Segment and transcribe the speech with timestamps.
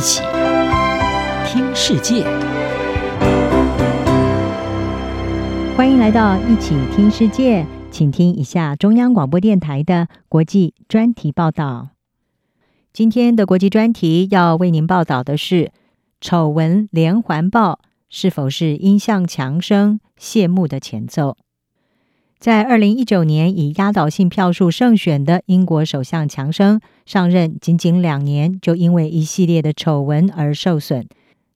[0.00, 0.22] 一起
[1.44, 2.24] 听世界，
[5.76, 11.90] 欢迎来到一起听世界，请听一下中央广播电台的国际专题报道。
[12.94, 15.70] 今天的国际专题要为您报道的是：
[16.18, 21.36] 丑闻连环报，是否是音像强生谢幕的前奏？
[22.40, 31.06] 在二零一九年以压倒性票数胜选的英国首相强生上任仅仅两年，就因为一系列的丑闻而受损。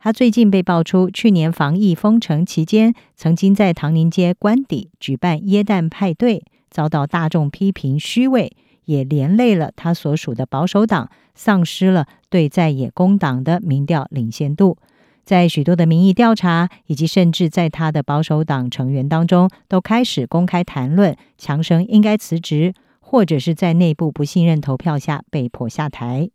[0.00, 8.50] 他最近被爆出，去年防疫封城期间，曾经在唐宁街官邸举办耶诞派对，遭到大众批评虚伪，
[8.86, 14.76] 也连累了他所属的保守党，丧失了对在野工党的民调领先度。
[15.24, 26.28] 在许多的民意调查，以及甚至在他的保守党成员当中，都开始公开谈论强生应该辞职，或者是在内部不信任投票下被迫下台。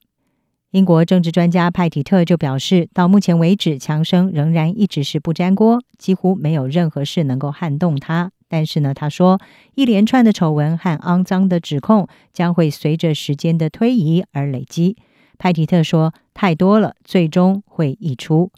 [0.71, 8.31] 英国政治专家派提特就表示，到目前为止，强生仍然一直是不沾锅，几乎没有任何事能够撼动他。
[8.49, 9.39] 但是呢，他说，
[9.75, 14.95] 一连串的丑闻和肮脏的指控将会随着时间的推移而累积。
[15.37, 18.51] 派提特说，太多了，最终会溢出。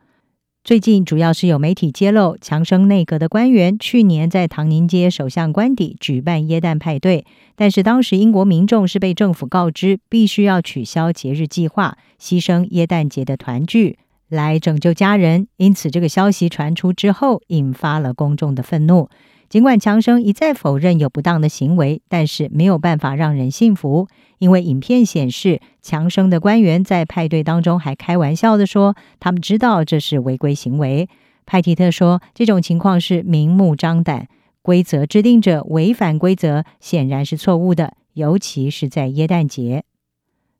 [0.69, 7.25] 最近主要是有媒体揭露，强生内阁的官员去年在唐宁街首相官邸举办耶诞派对，
[7.55, 13.97] 但是当时英国民众是被政府告知必须要取消节日计划，牺牲耶诞节的团聚
[14.27, 19.09] 来拯救家人，因此这个消息传出之后，引发了公众的愤怒。
[19.49, 31.09] 尽管强生一再否认有不当的行为，但是没有办法让人信服，因为影片显示强生的官员在派对当中还开玩笑地说，他们知道这是违规行为。
[31.47, 34.27] 派提特说，这种情况是明目张胆，
[34.61, 39.83] 规则制定者违反规则显然是错误的，尤其是在耶诞节。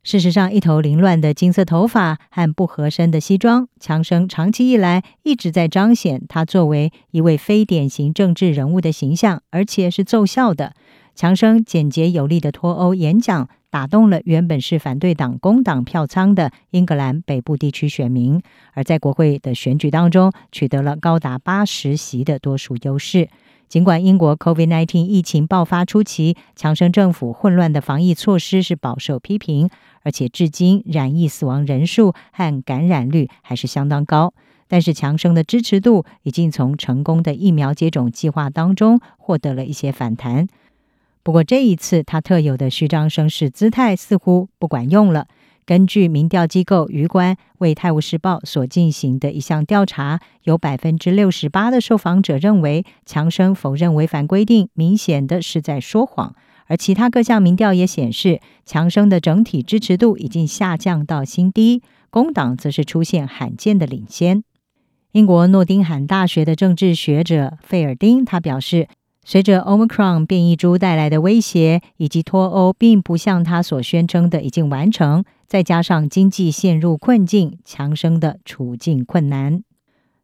[0.02, 10.72] 事实上，一头凌乱的金色头发和不合身的西装，强生长期以来一直在彰显他作为一位非典型政治人物的形象，而且是奏效的。
[11.14, 18.40] 强生简洁有力的脱欧演讲打动了原本是反对党工党票仓的英格兰北部地区选民，
[18.72, 23.28] 而在国会的选举当中取得了高达八十席的多数优势。
[23.68, 29.70] 尽管英国 COVID-19 疫情爆发初期，强生政府混乱的防疫措施是饱受批评。
[30.02, 34.32] 而且至今染疫死亡人数和感染率还是相当高，
[34.68, 40.46] 但是强生的支持度已经从成功的疫苗接种计划当中获得了一些反弹。
[41.22, 45.26] 不过这一次他特有的虚张声势姿态似乎不管用了。
[45.66, 56.34] 根据民调机构鱼官为《泰晤士报》所进行的一项调查，有百分之六十八的受访者认为强生否认违反规定，明显的是在说谎。
[56.70, 64.44] 而其他各项民调也显示，强生的整体支持度已经下降到新低，工党则是出现罕见的领先。
[65.10, 68.86] 英国诺丁汉大学的政治学者费尔丁他表示，
[69.24, 79.64] 随着 Omicron 变异株带来的威胁，以及脱欧并不像他所宣称的已经完成，再加上经济陷入困境，强生的处境困难。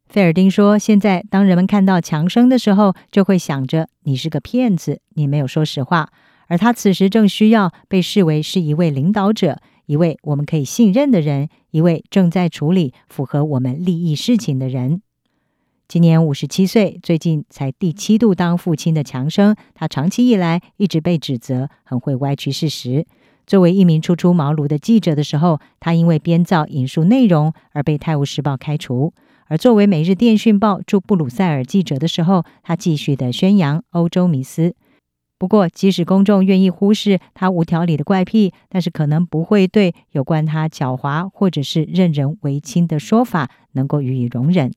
[0.07, 6.11] 费尔丁说：“现在当人们看到强生的时候，就会想着你是个骗子，你没有说实话。”
[6.47, 15.03] 而他此时正需要被视为是一位领导者，一位我们可以信任的人，一位正在处理符合我们利益事情的人。
[15.89, 23.07] 今年五十七岁，最近才第七度当父亲的强生，他长期以来一直被指责很会歪曲事实。
[23.47, 29.13] 作为一名初出茅庐的记者的时候，他因为编造引述内容而被《泰晤士报》开除；
[29.47, 34.75] 而作为《每日电讯报》驻布鲁塞尔记者的时候，他继续的宣扬欧洲迷思。
[35.39, 44.73] 不过，即使公众愿意忽视他无条理的怪癖，但是可能不会对有关他狡猾或者是任人唯亲的说法能够予以容忍。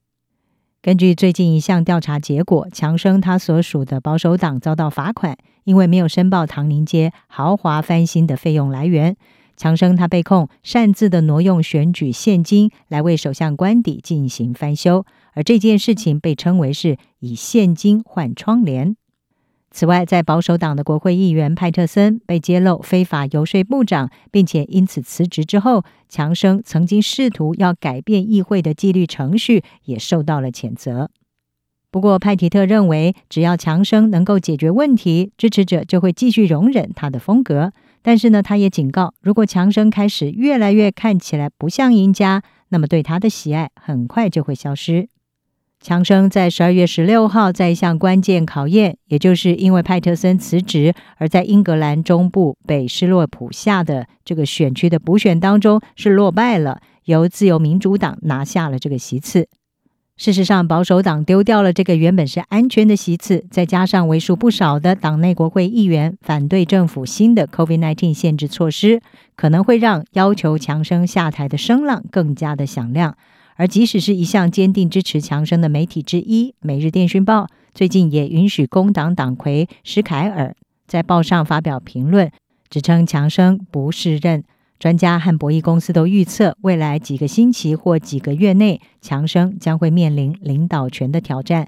[0.81, 9.15] 根据最近一项调查结果，强生他所属的保守党遭到罚款，因为没有申报唐宁街豪华翻新的费用来源。
[9.55, 18.95] 强生他被控擅自的挪用选举现金来为首相官邸进行翻修，而这件事情被称为是以现金换窗帘。
[19.71, 31.11] 此外，在保守党的国会议员派特森被揭露非法游说部长，并且因此辞职之后，强生曾经试图要改变议会的纪律程序，也受到了谴责。
[31.91, 37.71] 不过，派提特认为，只要强生能够解决问题，支持者就会继续容忍他的风格。
[38.01, 45.09] 但是呢，他也警告，如果强生开始越来越看起来不像赢家，那么对他的喜爱很快就会消失。
[45.81, 59.47] 强生在十二月十六号在一项关键考验，也就是因为派特森辞职，而在英格兰中部北施洛普下的这个选区的补选当中是落败了，由自由民主党拿下了这个席次。
[60.17, 69.01] 事实上，保守党丢掉了这个原本是安全的席次，再加上为数不少的党内国会议员反对政府新的 COVID-19 限制措施，
[69.37, 73.15] 可能会让要求强生下台的声浪更加的响亮。
[73.59, 80.55] 而即使是一向坚定支持强生的媒体之一《每日电讯报》，最近也允许工党党魁史凯尔
[80.87, 82.31] 在报上发表评论，
[82.69, 84.45] 指称强生不适任。
[84.79, 91.67] 专家和博弈公司都预测，未来几个星期或几个月内，强生将会面临领导权的挑战。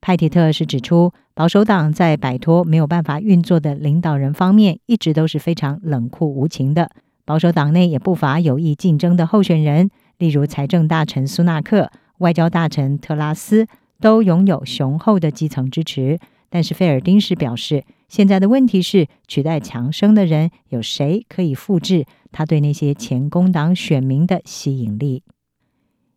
[0.00, 6.92] 派提特是指出，保守党在摆脱没有办法运作的领导人方面，一直都是非常冷酷无情的。
[7.24, 9.90] 保守党内也不乏有意竞争的候选人。
[10.24, 13.66] 例如，财政大臣苏纳克、外交大臣特拉斯
[14.00, 16.18] 都拥有雄厚的基层支持。
[16.48, 25.24] 但是，费尔丁士表示，现在的问题是，取代强生的人有谁可以复制他对那些前工党选民的吸引力？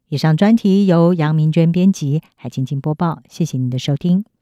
[0.07, 3.19] 以上专题由杨明娟编辑，海清清播报。
[3.27, 4.36] 谢谢您的收听。